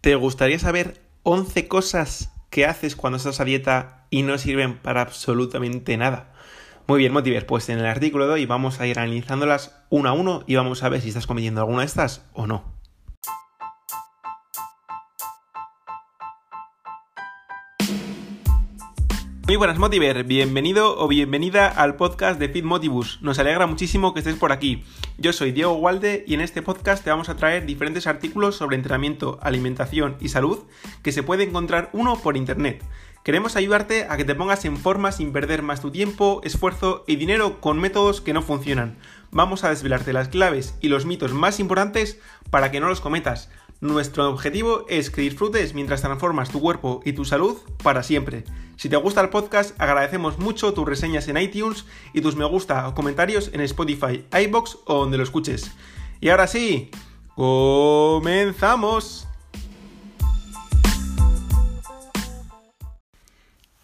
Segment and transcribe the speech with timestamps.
[0.00, 5.02] ¿Te gustaría saber 11 cosas que haces cuando estás a dieta y no sirven para
[5.02, 6.32] absolutamente nada?
[6.86, 10.12] Muy bien, Motiver, pues en el artículo de hoy vamos a ir analizándolas uno a
[10.12, 12.79] uno y vamos a ver si estás cometiendo alguna de estas o no.
[19.50, 23.18] Muy buenas Motiver, bienvenido o bienvenida al podcast de Fit Motivus.
[23.20, 24.84] Nos alegra muchísimo que estés por aquí.
[25.18, 28.76] Yo soy Diego Walde y en este podcast te vamos a traer diferentes artículos sobre
[28.76, 30.60] entrenamiento, alimentación y salud
[31.02, 32.84] que se puede encontrar uno por internet.
[33.24, 37.16] Queremos ayudarte a que te pongas en forma sin perder más tu tiempo, esfuerzo y
[37.16, 38.98] dinero con métodos que no funcionan.
[39.32, 42.20] Vamos a desvelarte las claves y los mitos más importantes
[42.50, 43.50] para que no los cometas.
[43.80, 48.44] Nuestro objetivo es que disfrutes mientras transformas tu cuerpo y tu salud para siempre.
[48.80, 51.84] Si te gusta el podcast, agradecemos mucho tus reseñas en iTunes
[52.14, 55.70] y tus me gusta o comentarios en Spotify, iBox o donde lo escuches.
[56.18, 56.90] Y ahora sí,
[57.34, 59.28] comenzamos.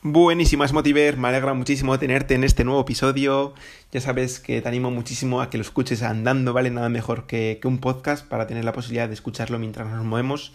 [0.00, 3.52] Buenísimas Motiver, me alegra muchísimo tenerte en este nuevo episodio.
[3.92, 6.70] Ya sabes que te animo muchísimo a que lo escuches andando, ¿vale?
[6.70, 10.54] Nada mejor que, un podcast para tener la posibilidad de escucharlo mientras nos movemos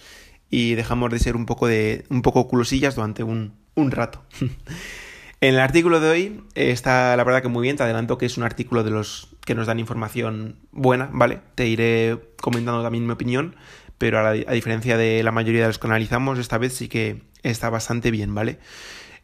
[0.52, 4.21] y dejamos de ser un poco de un poco culosillas durante un, un rato.
[5.41, 8.38] en el artículo de hoy está la verdad que muy bien, te adelanto que es
[8.38, 11.39] un artículo de los que nos dan información buena, ¿vale?
[11.55, 13.55] Te iré comentando también mi opinión,
[13.97, 17.23] pero a, a diferencia de la mayoría de los que analizamos, esta vez sí que
[17.41, 18.59] está bastante bien, ¿vale?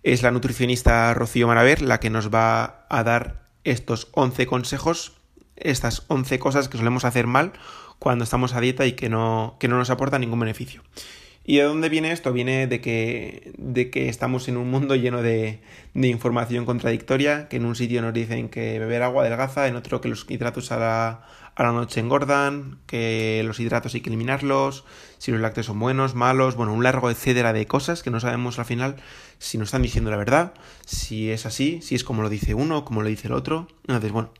[0.03, 5.17] Es la nutricionista Rocío Maraver la que nos va a dar estos 11 consejos,
[5.57, 7.51] estas 11 cosas que solemos hacer mal
[7.99, 10.83] cuando estamos a dieta y que no, que no nos aportan ningún beneficio.
[11.49, 12.33] ¿Y de dónde viene esto?
[12.33, 15.61] Viene de que, de que estamos en un mundo lleno de,
[15.93, 20.01] de, información contradictoria, que en un sitio nos dicen que beber agua adelgaza, en otro
[20.01, 24.83] que los hidratos a la, a la noche engordan, que los hidratos hay que eliminarlos,
[25.19, 28.59] si los lácteos son buenos, malos, bueno, un largo etcétera de cosas que no sabemos
[28.59, 28.97] al final
[29.39, 30.53] si nos están diciendo la verdad,
[30.85, 33.69] si es así, si es como lo dice uno, como lo dice el otro.
[33.83, 34.33] Entonces, bueno,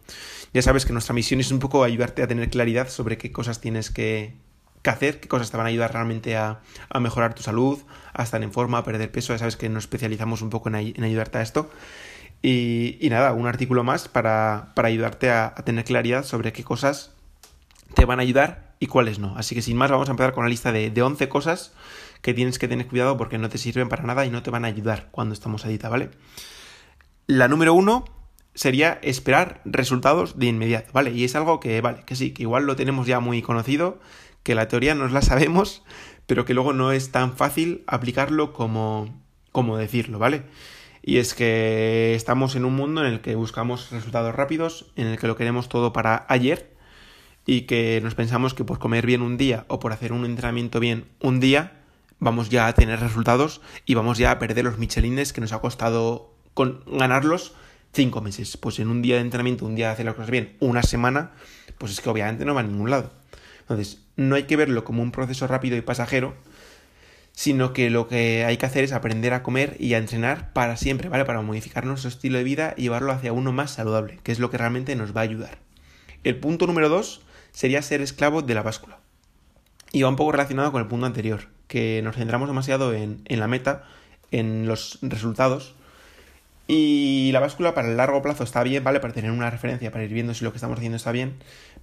[0.54, 3.62] ya sabes que nuestra misión es un poco ayudarte a tener claridad sobre qué cosas
[3.62, 4.34] tienes que,
[4.86, 6.60] hacer, qué cosas te van a ayudar realmente a,
[7.00, 7.80] mejorar tu salud,
[8.14, 9.34] a estar en forma, a perder peso.
[9.34, 11.70] Ya sabes que nos especializamos un poco en, ayudarte a esto.
[12.42, 17.12] Y, nada, un artículo más para, ayudarte a, tener claridad sobre qué cosas
[17.94, 19.36] te van a ayudar y cuáles no.
[19.38, 21.74] Así que sin más, vamos a empezar con la lista de, de 11 cosas
[22.22, 24.66] que tienes que tener cuidado porque no te sirven para nada y no te van
[24.66, 26.10] a ayudar cuando estamos a ¿vale?
[27.28, 28.06] La número uno
[28.58, 31.12] sería esperar resultados de inmediato, ¿vale?
[31.12, 34.00] Y es algo que, vale, que sí, que igual lo tenemos ya muy conocido,
[34.42, 35.84] que la teoría nos la sabemos,
[36.26, 39.14] pero que luego no es tan fácil aplicarlo como,
[39.52, 40.42] como decirlo, ¿vale?
[41.04, 45.20] Y es que estamos en un mundo en el que buscamos resultados rápidos, en el
[45.20, 46.76] que lo queremos todo para ayer
[47.46, 50.80] y que nos pensamos que por comer bien un día o por hacer un entrenamiento
[50.80, 51.84] bien un día
[52.20, 55.60] vamos ya a tener resultados y vamos ya a perder los michelines que nos ha
[55.60, 56.34] costado
[56.88, 57.54] ganarlos
[57.98, 58.56] cinco meses.
[58.56, 61.32] Pues en un día de entrenamiento, un día de hacer las cosas bien, una semana,
[61.78, 63.12] pues es que obviamente no va a ningún lado.
[63.62, 66.36] Entonces, no hay que verlo como un proceso rápido y pasajero,
[67.34, 70.78] sino que lo que hay que hacer es aprender a comer y a entrenar para
[70.78, 71.26] siempre, ¿vale?
[71.26, 74.50] Para modificar nuestro estilo de vida y llevarlo hacia uno más saludable, que es lo
[74.50, 75.58] que realmente nos va a ayudar.
[76.24, 77.22] El punto número dos
[77.52, 79.00] sería ser esclavo de la báscula.
[79.92, 83.48] Y va un poco relacionado con el punto anterior que nos centramos demasiado en, la
[83.48, 83.84] meta,
[84.32, 85.76] en los resultados.
[86.68, 89.00] Y la báscula para el largo plazo está bien, ¿vale?
[89.00, 91.38] Para tener una referencia, para ir viendo si lo que estamos haciendo está bien.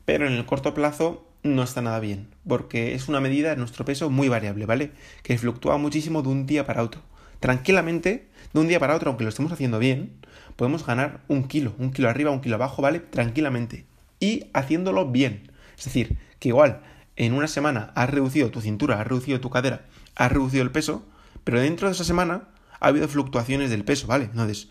[0.04, 3.84] Pero en el corto plazo no está nada bien, porque es una medida de nuestro
[3.84, 4.92] peso muy variable, ¿vale?
[5.22, 7.00] Que fluctúa muchísimo de un día para otro.
[7.40, 10.12] Tranquilamente, de un día para otro, aunque lo estemos haciendo bien,
[10.56, 13.00] podemos ganar un kilo, un kilo arriba, un kilo abajo, ¿vale?
[13.00, 13.86] Tranquilamente.
[14.20, 15.50] Y haciéndolo bien.
[15.78, 16.80] Es decir, que igual
[17.16, 21.06] en una semana has reducido tu cintura, has reducido tu cadera, has reducido el peso,
[21.44, 22.48] pero dentro de esa semana
[22.84, 24.26] ha habido fluctuaciones del peso, ¿vale?
[24.26, 24.68] Entonces,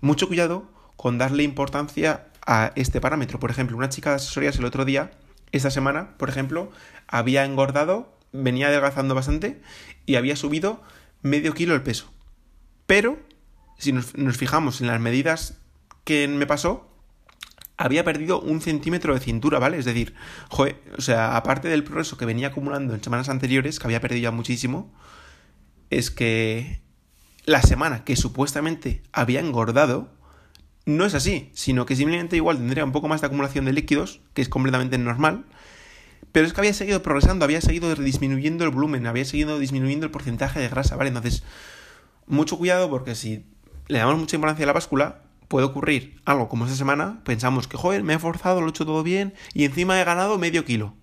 [0.00, 3.38] mucho cuidado con darle importancia a este parámetro.
[3.38, 5.10] Por ejemplo, una chica de asesorías el otro día,
[5.52, 6.70] esta semana, por ejemplo,
[7.06, 9.60] había engordado, venía adelgazando bastante
[10.06, 10.82] y había subido
[11.20, 12.10] medio kilo el peso.
[12.86, 13.18] Pero,
[13.76, 15.58] si nos, fijamos en las medidas
[16.04, 16.88] que me pasó,
[17.76, 19.76] había perdido un centímetro de cintura, ¿vale?
[19.76, 20.14] Es decir,
[20.48, 24.22] joder, o sea, aparte del progreso que venía acumulando en semanas anteriores, que había perdido
[24.22, 24.94] ya muchísimo,
[25.90, 26.80] es que
[27.44, 30.10] la semana que supuestamente había engordado,
[30.86, 34.20] no es así, sino que simplemente igual tendría un poco más de acumulación de líquidos,
[34.34, 35.44] que es completamente normal,
[36.32, 40.12] pero es que había seguido progresando, había seguido disminuyendo el volumen, había seguido disminuyendo el
[40.12, 41.08] porcentaje de grasa, ¿vale?
[41.08, 41.42] Entonces,
[42.26, 43.44] mucho cuidado porque si
[43.88, 47.76] le damos mucha importancia a la báscula, puede ocurrir algo como esta semana, pensamos que,
[47.76, 50.94] joder, me he forzado, lo he hecho todo bien y encima he ganado medio kilo.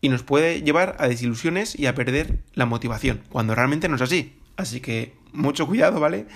[0.00, 4.02] y nos puede llevar a desilusiones y a perder la motivación, cuando realmente no es
[4.02, 4.38] así.
[4.56, 6.26] Así que mucho cuidado, ¿vale?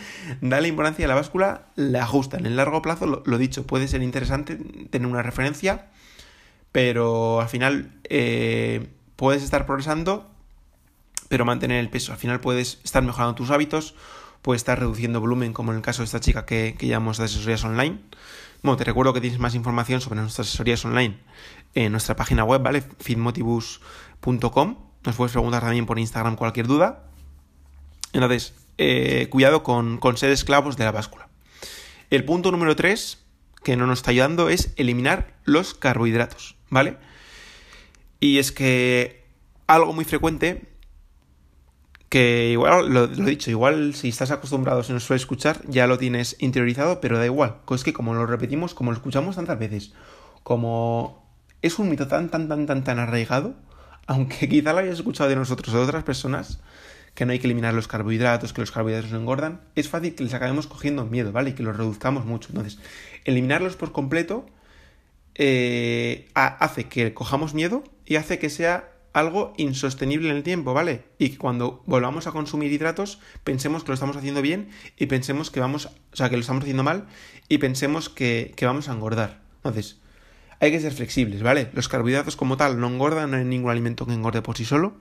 [0.41, 2.39] Dale importancia a la báscula, la ajusta.
[2.39, 4.57] En el largo plazo, lo, dicho, puede ser interesante
[4.91, 5.87] tener una referencia,
[6.73, 10.31] pero al final eh, puedes estar progresando,
[11.29, 12.13] pero mantener el peso.
[12.13, 13.95] Al final puedes estar mejorando tus hábitos,
[14.43, 17.25] puedes estar reduciendo volumen, como en el caso de esta chica que, que llamamos de
[17.25, 17.99] asesorías online.
[18.63, 21.19] Bueno, te recuerdo que tienes más información sobre nuestras asesorías online
[21.75, 22.83] en nuestra página web, ¿vale?
[22.83, 24.77] fitmotivus.com.
[25.03, 27.05] Nos puedes preguntar también por Instagram cualquier duda.
[28.13, 31.29] Entonces, eh, cuidado con, ser esclavos de la báscula.
[32.09, 33.19] El punto número 3
[33.63, 36.97] que no nos está ayudando es eliminar los carbohidratos, ¿vale?
[38.21, 39.27] Y es que
[39.67, 40.63] algo muy frecuente,
[42.09, 45.99] que igual, lo, he dicho, igual si estás acostumbrado, si nos suele escuchar, ya lo
[45.99, 47.57] tienes interiorizado, pero da igual.
[47.75, 49.93] Es que como lo repetimos, como lo escuchamos tantas veces,
[50.43, 51.31] como
[51.61, 53.57] es un mito tan, tan, tan, tan, tan arraigado,
[54.07, 56.61] aunque quizá lo hayas escuchado de nosotros o de otras personas,
[57.15, 60.25] que no hay que eliminar los carbohidratos, que los carbohidratos no engordan, es fácil que
[60.25, 61.51] les acabemos cogiendo miedo, ¿vale?
[61.51, 62.49] Y que los reduzcamos mucho.
[62.51, 62.79] Entonces,
[63.25, 64.47] eliminarlos por completo
[65.35, 71.03] eh, hace que cojamos miedo y hace que sea algo insostenible en el tiempo, ¿vale?
[71.19, 75.51] Y que cuando volvamos a consumir hidratos pensemos que lo estamos haciendo bien y pensemos
[75.51, 77.07] que vamos, o sea, que lo estamos haciendo mal
[77.49, 79.41] y pensemos que, que vamos a engordar.
[79.57, 79.99] Entonces,
[80.61, 81.71] hay que ser flexibles, ¿vale?
[81.73, 84.95] Los carbohidratos como tal no engordan, no hay ningún alimento que engorde por sí solo.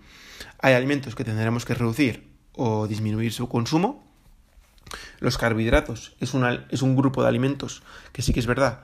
[0.60, 4.04] Hay alimentos que tendremos que reducir o disminuir su consumo.
[5.20, 6.34] Los carbohidratos es,
[6.70, 7.84] es un grupo de alimentos
[8.14, 8.84] que sí que es verdad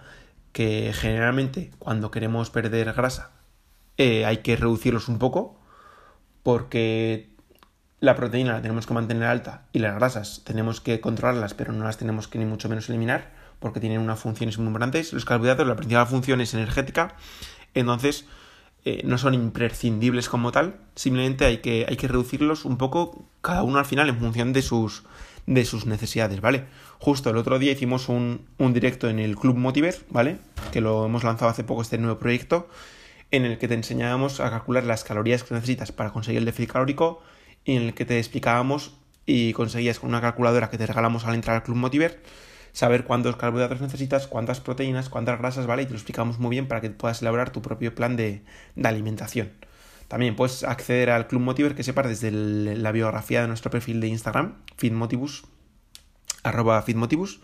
[0.55, 3.31] que generalmente cuando queremos perder grasa
[3.97, 5.59] eh, hay que reducirlos un poco
[6.43, 7.35] porque
[7.99, 11.83] la proteína la tenemos que mantener alta y las grasas tenemos que controlarlas pero no
[11.83, 15.13] las tenemos que ni mucho menos eliminar porque tienen unas funciones muy importantes.
[15.13, 17.15] Los carbohidratos, la principal función es energética,
[17.73, 18.25] entonces
[18.87, 23.63] eh, no son imprescindibles como tal, simplemente hay que, hay que reducirlos un poco, cada
[23.63, 25.03] uno al final en función de sus,
[25.47, 26.65] de sus necesidades, ¿vale?
[26.99, 30.37] Justo el otro día hicimos un, un directo en el Club Motiver, ¿vale?
[30.71, 32.69] Que lo hemos lanzado hace poco este nuevo proyecto,
[33.31, 36.71] en el que te enseñábamos a calcular las calorías que necesitas para conseguir el déficit
[36.71, 37.23] calórico
[37.63, 38.93] y en el que te explicábamos
[39.25, 42.21] y conseguías con una calculadora que te regalamos al entrar al Club Motiver
[42.75, 45.83] saber cuántos carbohidratos necesitas, cuántas proteínas, cuántas grasas, ¿vale?
[45.83, 48.43] Y te lo explicamos muy bien para que puedas elaborar tu propio plan de,
[48.83, 49.49] alimentación.
[50.09, 54.07] También puedes acceder al Club Motiver que sepa desde la biografía de nuestro perfil de
[54.09, 55.45] Instagram, fitmotivus,
[56.43, 57.39] arroba fitmotivus,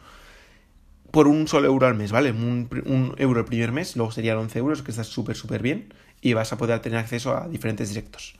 [1.11, 2.31] por un solo euro al mes, ¿vale?
[2.31, 6.33] Un, euro el primer mes, luego serían 11 euros, que está súper, súper bien, y
[6.33, 8.35] vas a poder tener acceso a diferentes directos.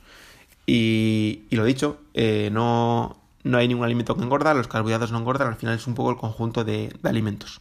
[0.66, 5.18] Y, y lo dicho, eh, no, no hay ningún alimento que engorda, los carbohidratos no
[5.18, 7.60] engordan, al final es un poco el conjunto de, alimentos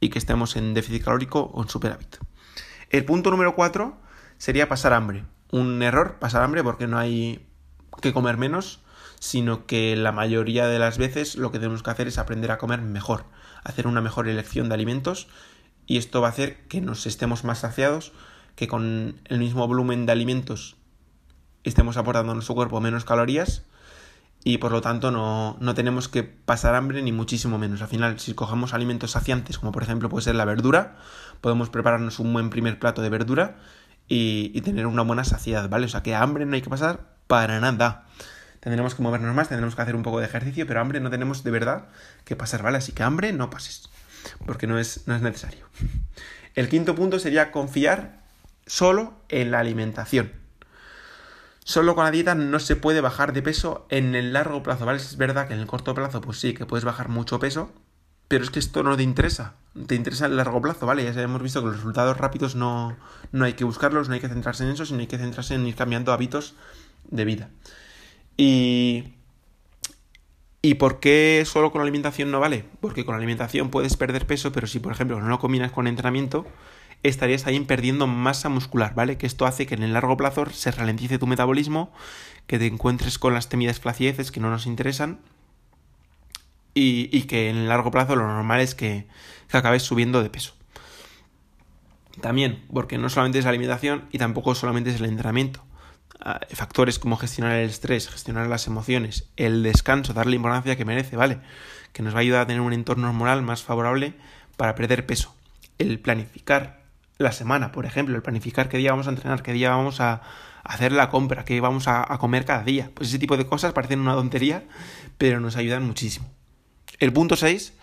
[0.00, 2.16] y que estemos en déficit calórico o en superávit.
[2.90, 3.96] El punto número 4
[4.38, 5.24] sería pasar hambre.
[5.52, 7.46] Un error, pasar hambre porque no hay
[8.00, 8.80] que comer menos,
[9.20, 12.58] sino que la mayoría de las veces lo que tenemos que hacer es aprender a
[12.58, 13.24] comer mejor,
[13.62, 15.28] hacer una mejor elección de alimentos
[15.86, 18.12] y esto va a hacer que nos estemos más saciados,
[18.56, 20.76] que con el mismo volumen de alimentos
[21.62, 23.64] estemos aportando a nuestro cuerpo menos calorías
[24.42, 27.82] y por lo tanto no, tenemos que pasar hambre ni muchísimo menos.
[27.82, 30.96] Al final, si cogemos alimentos saciantes, como por ejemplo puede ser la verdura,
[31.40, 33.56] podemos prepararnos un buen primer plato de verdura
[34.08, 35.86] y, tener una buena saciedad, ¿vale?
[35.86, 38.06] O sea que hambre no hay que pasar para nada.
[38.60, 41.44] Tendremos que movernos más, tendremos que hacer un poco de ejercicio, pero hambre no tenemos
[41.44, 41.88] de verdad
[42.24, 42.78] que pasar, ¿vale?
[42.78, 43.88] Así que hambre no pases,
[44.46, 45.66] porque no es, no es necesario.
[46.54, 48.20] El quinto punto sería confiar
[48.66, 50.39] solo en la alimentación.
[51.70, 54.98] Solo con la dieta no se puede bajar de peso en el largo plazo, ¿vale?
[54.98, 57.70] Es verdad que en el corto plazo, pues sí, que puedes bajar mucho peso,
[58.26, 59.54] pero es que esto no te interesa,
[59.86, 61.04] te interesa el largo plazo, ¿vale?
[61.04, 62.96] Ya hemos visto que los resultados rápidos no,
[63.30, 65.64] no hay que buscarlos, no hay que centrarse en eso, sino hay que centrarse en
[65.64, 66.56] ir cambiando hábitos
[67.04, 67.50] de vida.
[68.36, 69.14] Y...
[70.62, 72.64] ¿Y por qué solo con la alimentación no vale?
[72.80, 75.86] Porque con la alimentación puedes perder peso, pero si por ejemplo no lo combinas con
[75.86, 76.46] entrenamiento,
[77.02, 79.16] estarías ahí perdiendo masa muscular, ¿vale?
[79.16, 81.92] Que esto hace que en el largo plazo se ralentice tu metabolismo,
[82.46, 85.20] que te encuentres con las temidas flacieces que no nos interesan
[86.74, 89.06] y, que en el largo plazo lo normal es que,
[89.48, 90.54] que acabes subiendo de peso.
[92.20, 95.62] También, porque no solamente es la alimentación y tampoco solamente es el entrenamiento.
[96.22, 101.16] Ah, factores como gestionar el estrés, gestionar las emociones, el descanso, darle importancia que merece,
[101.16, 101.40] ¿vale?
[101.92, 104.14] Que nos va a ayudar a tener un entorno hormonal más favorable
[104.56, 105.34] para perder peso.
[105.78, 106.79] El planificar
[107.20, 110.22] la semana, por ejemplo, el planificar qué día vamos a entrenar, qué día vamos a
[110.64, 112.90] hacer la compra, qué vamos a, comer cada día.
[112.94, 114.64] Pues ese tipo de cosas parecen una tontería,
[115.18, 116.26] pero nos ayudan muchísimo.
[116.98, 117.74] El punto 6,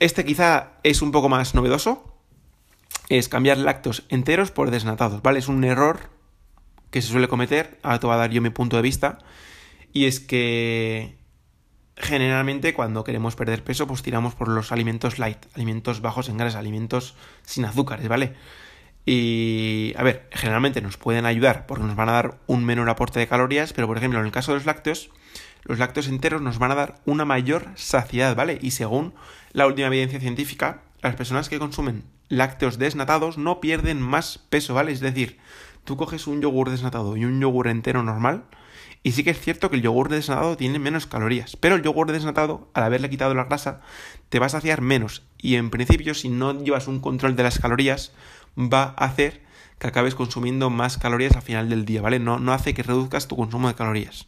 [0.00, 2.18] este quizá es un poco más novedoso,
[3.08, 5.38] es cambiar lácteos enteros por desnatados, ¿vale?
[5.38, 6.10] Es un error
[6.90, 9.18] que se suele cometer, ahora te voy a dar yo mi punto de vista,
[9.92, 11.18] y es que
[11.98, 16.58] generalmente cuando queremos perder peso, pues tiramos por los alimentos light, alimentos bajos en grasa,
[16.58, 18.34] alimentos sin azúcares, ¿vale?
[19.04, 23.18] Y, a ver, generalmente nos pueden ayudar porque nos van a dar un menor aporte
[23.18, 25.10] de calorías, pero por ejemplo, en el caso de los lácteos,
[25.62, 28.58] los lácteos enteros nos van a dar una mayor saciedad, ¿vale?
[28.60, 29.14] Y según
[29.52, 34.92] la última evidencia científica, las personas que consumen lácteos desnatados no pierden más peso, ¿vale?
[34.92, 35.38] Es decir,
[35.84, 38.44] tú coges un yogur desnatado y un yogur entero normal,
[39.02, 42.10] y sí que es cierto que el yogur desnatado tiene menos calorías, pero el yogur
[42.10, 43.80] desnatado, al haberle quitado la grasa,
[44.28, 45.22] te va a saciar menos.
[45.38, 48.12] Y en principio, si no llevas un control de las calorías,
[48.58, 49.42] va a hacer
[49.78, 52.18] que acabes consumiendo más calorías al final del día, ¿vale?
[52.18, 54.26] No, no hace que reduzcas tu consumo de calorías.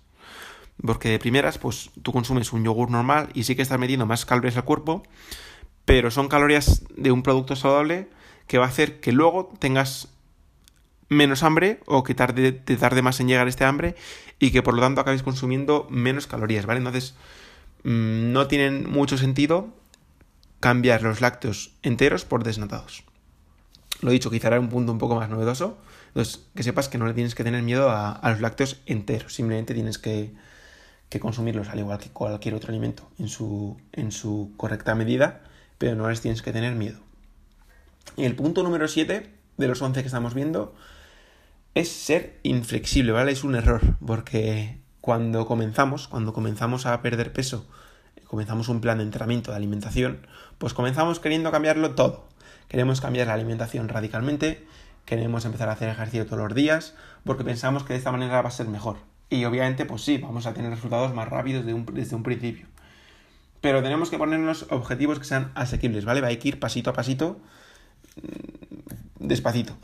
[0.81, 4.25] Porque de primeras, pues tú consumes un yogur normal y sí que estás metiendo más
[4.25, 5.03] calorías al cuerpo,
[5.85, 8.09] pero son calorías de un producto saludable
[8.47, 10.09] que va a hacer que luego tengas
[11.11, 13.97] menos hambre o que tarde, te tarde más en llegar este hambre
[14.38, 16.79] y que por lo tanto acabes consumiendo menos calorías, ¿vale?
[16.79, 17.14] Entonces,
[17.83, 19.69] mm, no tienen mucho sentido
[20.61, 23.05] cambiar los lácteos enteros por desnatados.
[24.02, 25.79] Lo dicho, quizá era un punto un poco más novedoso.
[26.09, 29.35] Entonces, que sepas que no le tienes que tener miedo a, los lácteos enteros.
[29.35, 30.33] Simplemente tienes que,
[31.21, 35.43] consumirlos al igual que cualquier otro alimento en su, en su correcta medida,
[35.76, 37.00] pero no les tienes que tener miedo.
[38.17, 40.75] El punto número 7 de los 11 que estamos viendo
[41.75, 43.31] es ser inflexible, ¿vale?
[43.31, 47.67] Es un error, porque cuando comenzamos, cuando comenzamos a perder peso,
[48.25, 50.26] comenzamos un plan de entrenamiento de alimentación,
[50.59, 52.29] pues comenzamos queriendo cambiarlo todo.
[52.69, 54.67] Queremos cambiar la alimentación radicalmente,
[55.05, 58.49] queremos empezar a hacer ejercicio todos los días, porque pensamos que de esta manera va
[58.49, 58.97] a ser mejor.
[59.29, 62.67] Y obviamente, pues sí, vamos a tener resultados más rápidos desde un principio.
[63.61, 66.21] Pero tenemos que ponernos objetivos que sean asequibles, ¿vale?
[66.21, 67.40] Va a ir pasito a pasito,
[69.21, 69.77] despacito.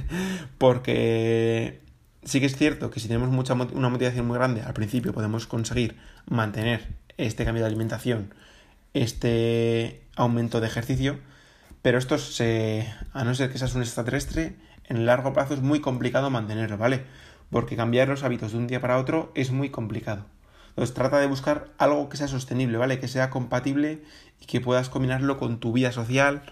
[0.58, 1.80] porque
[2.24, 5.46] sí que es cierto que si tenemos mucha, una motivación muy grande, al principio podemos
[5.46, 8.34] conseguir mantener este cambio de alimentación,
[8.94, 11.18] este aumento de ejercicio,
[11.82, 15.80] pero esto se, a no ser que seas un extraterrestre, en largo plazo es muy
[15.80, 17.04] complicado mantenerlo, ¿vale?
[17.50, 20.24] Porque cambiar los hábitos de un día para otro es muy complicado.
[20.70, 22.98] Entonces trata de buscar algo que sea sostenible, ¿vale?
[22.98, 24.02] Que sea compatible
[24.40, 26.42] y que puedas combinarlo con tu vida social,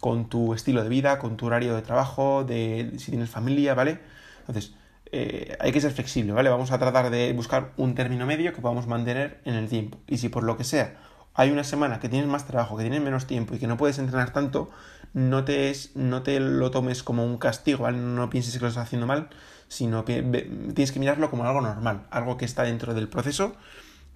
[0.00, 4.00] con tu estilo de vida, con tu horario de trabajo, de si tienes familia, ¿vale?
[4.40, 4.74] Entonces,
[5.12, 6.50] eh, hay que ser flexible, ¿vale?
[6.50, 9.98] Vamos a tratar de buscar un término medio que podamos mantener en el tiempo.
[10.06, 10.96] Y si por lo que sea
[11.36, 13.98] hay una semana que tienes más trabajo, que tienes menos tiempo y que no puedes
[13.98, 14.70] entrenar tanto,
[15.12, 17.90] no te, es, no te lo tomes como un castigo.
[17.90, 19.28] No pienses que lo estás haciendo mal,
[19.68, 23.54] sino que tienes que mirarlo como algo normal, algo que está dentro del proceso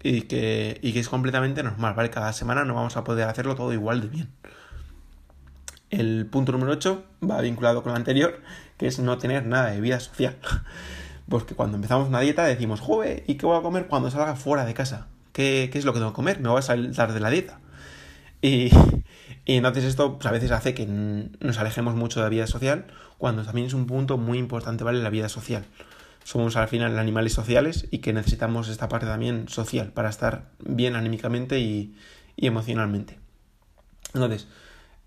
[0.03, 2.11] y que, y que es completamente normal, ¿vale?
[2.11, 4.31] Cada semana no vamos a poder hacerlo todo igual de bien.
[5.91, 8.41] El punto número 8 va vinculado con el anterior,
[8.79, 10.37] que es no tener nada de vida social.
[11.29, 14.65] Porque cuando empezamos una dieta decimos, joder, ¿y qué voy a comer cuando salga fuera
[14.65, 15.09] de casa?
[15.33, 16.41] ¿Qué, es lo que tengo que comer?
[16.41, 17.61] Me voy a saltar de la dieta.
[18.41, 18.71] Y,
[19.45, 22.87] y entonces esto pues, a veces hace que nos alejemos mucho de la vida social,
[23.19, 25.03] cuando también es un punto muy importante, ¿vale?
[25.03, 25.65] La vida social.
[26.23, 30.95] Somos al final animales sociales y que necesitamos esta parte también social para estar bien
[30.95, 31.97] anímicamente y,
[32.37, 33.19] y emocionalmente.
[34.15, 34.49] Entonces,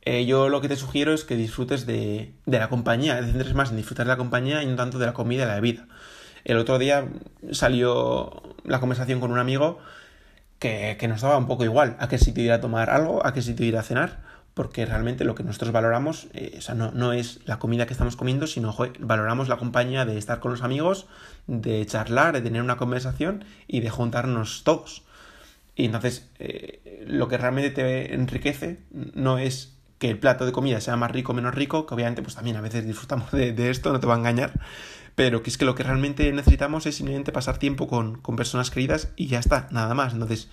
[0.06, 3.54] eh, yo lo que te sugiero es que disfrutes de, de la compañía, te centres
[3.54, 5.88] más en disfrutar de la compañía y no tanto de la comida y la bebida.
[6.44, 7.08] El otro día
[7.52, 9.80] salió la conversación con un amigo
[10.60, 13.42] que, nos daba un poco igual a qué sitio ir a tomar algo, a qué
[13.42, 14.22] sitio ir a cenar,
[14.54, 17.94] porque realmente lo que nosotros valoramos, eh, o sea, no, no, es la comida que
[17.94, 21.08] estamos comiendo, sino valoramos la compañía de estar con los amigos,
[21.48, 25.04] de charlar, de tener una conversación y de juntarnos todos.
[25.76, 30.82] Y entonces, eh, lo que realmente te enriquece no es que el plato de comida
[30.82, 33.94] sea más rico o menos rico, que obviamente pues también a veces disfrutamos de, esto,
[33.94, 34.52] no te va a engañar,
[35.16, 39.14] pero que es que lo que realmente necesitamos es simplemente pasar tiempo con, personas queridas
[39.16, 40.12] y ya está, nada más.
[40.12, 40.50] Entonces,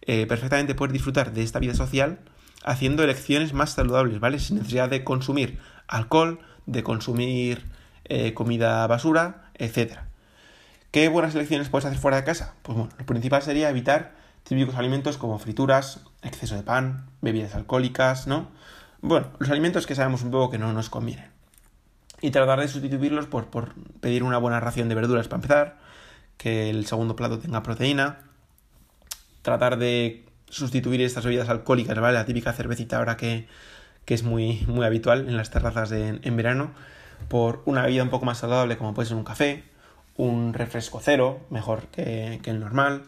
[0.00, 2.18] eh, perfectamente poder disfrutar de esta vida social
[2.64, 4.38] haciendo elecciones más saludables, ¿vale?
[4.38, 7.66] Sin necesidad de consumir alcohol, de consumir
[8.06, 9.98] eh, comida basura, etc.
[10.92, 12.54] ¿Qué buenas elecciones puedes hacer fuera de casa?
[12.62, 18.26] Pues bueno, lo principal sería evitar típicos alimentos como frituras, exceso de pan, bebidas alcohólicas,
[18.26, 18.48] ¿no?
[19.06, 21.26] Bueno, los alimentos que sabemos un poco que no nos convienen.
[22.22, 25.78] Y tratar de sustituirlos por, por pedir una buena ración de verduras para empezar,
[26.38, 28.20] que el segundo plato tenga proteína,
[29.42, 32.14] tratar de sustituir estas bebidas alcohólicas, ¿vale?
[32.14, 33.46] La típica cervecita ahora que,
[34.06, 36.70] es muy, muy habitual en las terrazas de, en verano,
[37.28, 39.64] por una bebida un poco más saludable como puede ser un café,
[40.16, 43.02] un refresco cero, mejor que, que el normal,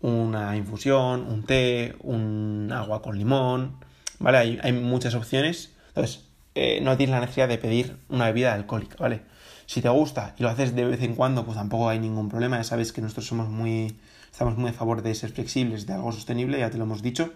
[0.00, 3.87] una infusión, un té, un agua con limón,
[4.18, 4.58] ¿vale?
[4.62, 5.74] Hay, muchas opciones.
[5.88, 9.22] Entonces, eh, no tienes la necesidad de pedir una bebida alcohólica, ¿vale?
[9.66, 12.56] Si te gusta y lo haces de vez en cuando, pues tampoco hay ningún problema.
[12.56, 13.98] Ya sabes que nosotros somos muy,
[14.30, 17.32] estamos muy a favor de ser flexibles, de algo sostenible, ya te lo hemos dicho.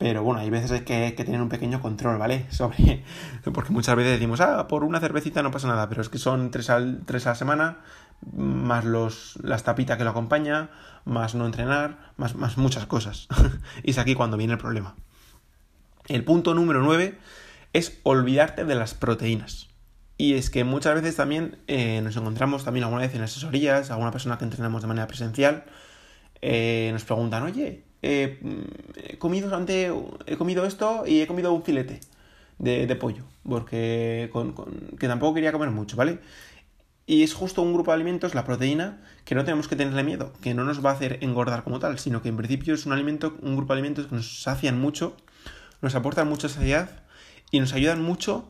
[0.00, 2.46] Pero bueno, hay veces hay que, tener un pequeño control, ¿vale?
[2.50, 3.04] Sobre.
[3.52, 6.50] Porque muchas veces decimos, ah, por una cervecita no pasa nada, pero es que son
[6.50, 7.78] tres, al, tres a la semana,
[8.32, 10.70] más los, las tapitas que lo acompaña,
[11.04, 13.28] más no entrenar, más, más muchas cosas.
[13.82, 14.94] y es aquí cuando viene el problema.
[16.10, 17.16] El punto número 9
[17.72, 19.68] es olvidarte de las proteínas.
[20.18, 24.10] Y es que muchas veces también eh, nos encontramos también alguna vez en asesorías, alguna
[24.10, 25.66] persona que entrenamos de manera presencial,
[26.42, 28.40] eh, nos preguntan, oye, he
[29.20, 29.64] comido
[30.26, 32.00] he comido esto y he comido un filete
[32.58, 34.52] de, pollo, porque con,
[34.98, 36.18] que tampoco quería comer mucho, ¿vale?
[37.06, 40.32] Y es justo un grupo de alimentos, la proteína, que no tenemos que tenerle miedo,
[40.42, 42.92] que no nos va a hacer engordar como tal, sino que en principio es un
[42.92, 45.16] alimento, un grupo de alimentos que nos sacian mucho,
[45.80, 46.90] nos aportan mucha saciedad
[47.50, 48.48] y nos ayudan mucho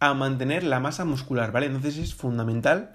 [0.00, 1.66] a mantener la masa muscular, ¿vale?
[1.66, 2.94] Entonces es fundamental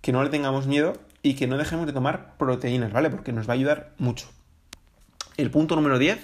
[0.00, 3.10] que no le tengamos miedo y que no dejemos de tomar proteínas, ¿vale?
[3.10, 4.28] Porque nos va a ayudar mucho.
[5.36, 6.18] El punto número 10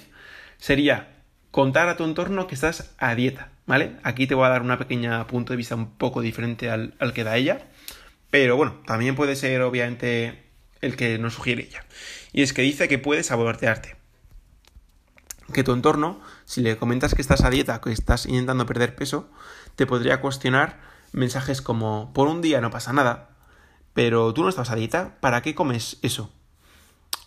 [0.59, 1.09] sería
[1.51, 3.97] contar a tu entorno que estás a dieta, ¿vale?
[4.03, 7.25] Aquí te voy a dar una pequeña punto de vista un poco diferente al, que
[7.25, 7.59] da ella,
[8.31, 10.43] pero bueno, también puede ser obviamente
[10.81, 11.85] el que nos sugiere ella.
[12.33, 13.97] Y es que dice que puedes sabotearte.
[15.53, 19.29] Que tu entorno, si le comentas que estás a dieta, que estás intentando perder peso,
[19.77, 20.81] te podría cuestionar
[21.13, 23.31] mensajes como, por un día no pasa nada,
[23.95, 26.31] pero tú no estás a dieta, ¿para qué comes eso?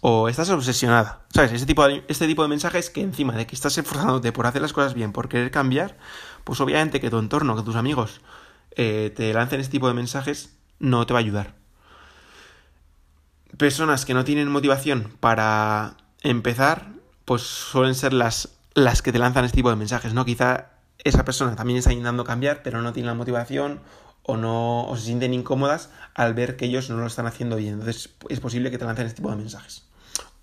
[0.07, 1.25] o estás obsesionada.
[1.33, 1.51] ¿Sabes?
[1.51, 4.61] Este tipo, de, este tipo de mensajes que encima de que estás esforzándote por hacer
[4.61, 5.97] las cosas bien, por querer cambiar,
[6.43, 8.21] pues obviamente que tu entorno, que tus amigos
[8.75, 11.55] eh, te lancen este tipo de mensajes, no te va a ayudar.
[13.57, 16.89] Personas que no tienen motivación para empezar,
[17.25, 20.25] pues suelen ser las, las que te lanzan este tipo de mensajes, ¿no?
[20.25, 20.71] Quizá
[21.03, 23.81] esa persona también está intentando cambiar, pero no tiene la motivación
[24.23, 27.73] o no o se sienten incómodas al ver que ellos no lo están haciendo bien.
[27.73, 29.85] Entonces es posible que te lancen este tipo de mensajes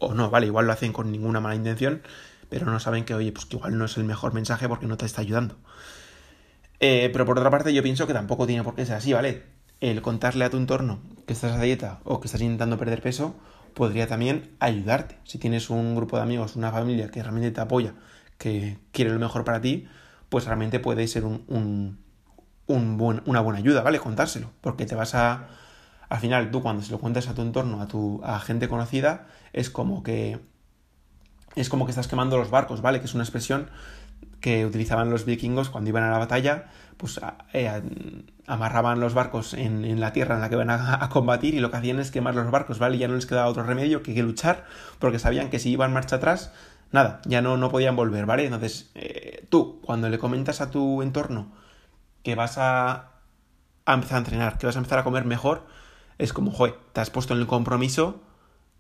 [0.03, 2.03] o no, vale, igual lo hacen con ninguna mala intención,
[2.49, 4.97] pero no saben que, oye, pues que igual no es el mejor mensaje porque no
[4.97, 5.57] te está ayudando.
[6.81, 9.45] Eh, pero por otra parte, yo pienso que tampoco tiene por qué ser así, ¿vale?
[9.81, 13.37] El contarle a tu entorno que estás a dieta o que estás intentando perder peso
[13.75, 15.19] podría también ayudarte.
[15.25, 17.95] Si tienes un grupo de amigos, una familia que realmente te apoya,
[18.39, 19.89] que quiere lo mejor para ti,
[20.29, 21.99] pues realmente puede ser un,
[22.67, 23.99] una buena ayuda, ¿vale?
[23.99, 25.49] Contárselo, porque te vas a
[26.13, 29.29] al final tú cuando se lo cuentas a tu entorno, a tu a gente conocida,
[29.55, 30.41] es como que
[31.57, 33.01] es como que estás quemando los barcos, ¿vale?
[33.01, 33.71] Que es una expresión
[34.41, 36.67] que utilizaban los vikingos cuando iban a la batalla,
[37.03, 37.19] pues
[37.53, 37.83] eh,
[38.47, 41.79] amarraban los barcos en, la tierra en la que iban a, combatir y lo que
[41.79, 42.97] hacían es quemar los barcos, ¿vale?
[42.97, 44.67] Ya no les quedaba otro remedio que, que luchar
[45.01, 46.53] porque sabían que si iban marcha atrás,
[46.93, 48.45] nada, ya no, no podían volver, ¿vale?
[48.45, 51.51] Entonces, eh, tú, cuando le comentas a tu entorno
[52.23, 53.11] que vas a,
[53.85, 55.67] a empezar a entrenar, que vas a empezar a comer mejor,
[56.19, 58.23] es como, joder, te has puesto en el compromiso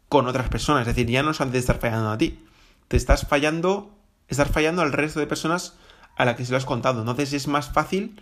[0.09, 0.83] con otras personas.
[0.83, 2.47] Es decir, ya no solamente estar fallando a ti,
[2.87, 5.77] te estás fallando, estás fallando al resto de personas
[6.17, 7.01] a las que se lo has contado.
[7.01, 8.21] Entonces es más fácil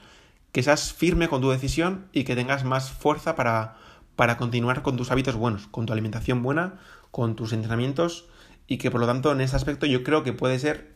[0.52, 3.76] que seas firme con tu decisión y que tengas más fuerza para,
[4.16, 8.26] para continuar con tus hábitos buenos, con tu alimentación buena, con tus entrenamientos
[8.66, 10.94] y que por lo tanto en ese aspecto yo creo que puede ser,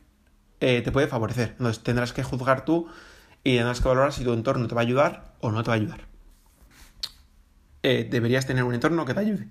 [0.61, 1.51] eh, te puede favorecer.
[1.59, 2.89] Entonces tendrás que juzgar tú
[3.43, 5.75] y tendrás que valorar si tu entorno te va a ayudar o no te va
[5.75, 6.15] a ayudar.
[7.83, 9.49] Eh, deberías tener un entorno que te ayude.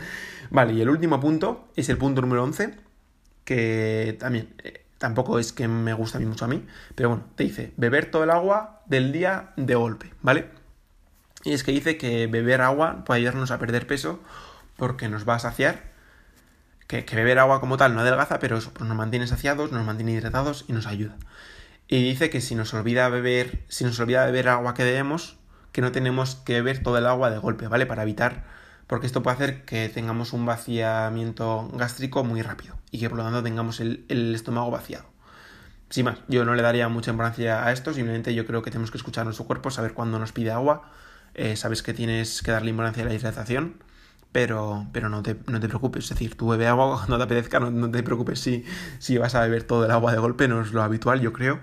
[0.50, 2.74] vale, y el último punto es el punto número 11,
[3.44, 7.24] que también eh, tampoco es que me gusta a mí mucho a mí, pero bueno,
[7.34, 10.50] te dice beber todo el agua del día de golpe, ¿vale?
[11.44, 14.20] Y es que dice que beber agua puede ayudarnos a perder peso
[14.76, 15.94] porque nos va a saciar.
[16.88, 19.84] Que, que beber agua como tal no adelgaza, pero eso pues nos mantiene saciados, nos
[19.84, 21.16] mantiene hidratados y nos ayuda.
[21.88, 25.36] Y dice que si nos olvida beber, si nos olvida beber agua que debemos,
[25.72, 27.86] que no tenemos que beber todo el agua de golpe, ¿vale?
[27.86, 28.44] Para evitar,
[28.86, 33.24] porque esto puede hacer que tengamos un vaciamiento gástrico muy rápido y que por lo
[33.24, 35.04] tanto tengamos el, estómago vaciado.
[35.90, 38.90] Sin más, yo no le daría mucha importancia a esto, simplemente yo creo que tenemos
[38.90, 40.90] que escuchar nuestro cuerpo, saber cuándo nos pide agua,
[41.34, 43.74] eh, sabes que tienes que darle importancia a la hidratación,
[44.32, 47.60] pero, pero no, te, no te preocupes, es decir, tú bebe agua cuando te apetezca,
[47.60, 48.64] no, te preocupes si,
[48.98, 51.60] si vas a beber todo el agua de golpe, no es lo habitual, yo creo.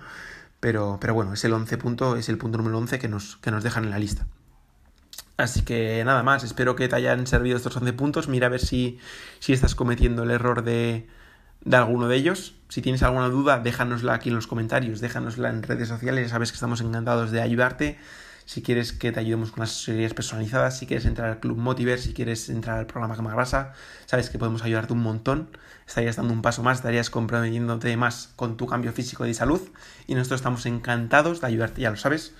[0.59, 3.51] Pero, pero bueno, es el 11 punto, es el punto número 11 que nos, que
[3.51, 4.27] nos dejan en la lista.
[5.35, 8.27] Así que nada más, espero que te hayan servido estos 11 puntos.
[8.27, 8.99] Mira a ver si,
[9.39, 11.07] si estás cometiendo el error de,
[11.63, 12.55] de alguno de ellos.
[12.69, 16.55] Si tienes alguna duda, déjanosla aquí en los comentarios, déjanosla en redes sociales, sabes que
[16.55, 17.99] estamos encantados de ayudarte.
[18.45, 21.99] Si quieres que te ayudemos con las series personalizadas, si quieres entrar al Club Motiver,
[21.99, 23.71] si quieres entrar al programa Cama Grasa,
[24.05, 25.49] sabes que podemos ayudarte un montón
[25.87, 29.61] estarías dando un paso más, estarías comprometiéndote más con tu cambio físico y salud
[30.07, 32.33] y nosotros estamos encantados de ayudarte, ya lo sabes.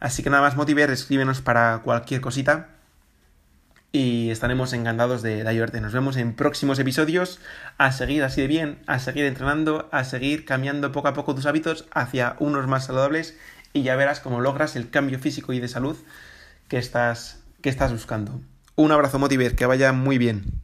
[0.00, 2.73] Así que nada más, Motiver, escríbenos para cualquier cosita
[3.94, 5.80] y estaremos encantados de, de, ayudarte.
[5.80, 7.38] Nos vemos en próximos episodios.
[7.78, 11.46] A seguir así de bien, a seguir entrenando, a seguir cambiando poco a poco tus
[11.46, 13.38] hábitos hacia unos más saludables
[13.72, 15.96] y ya verás cómo logras el cambio físico y de salud
[16.66, 18.40] que estás, que estás buscando.
[18.74, 20.63] Un abrazo, Motiver, que vaya muy bien.